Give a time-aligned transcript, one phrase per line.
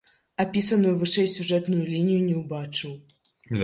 [0.43, 3.01] Апісаную вышэй сюжэтную лінію не ўбачыў.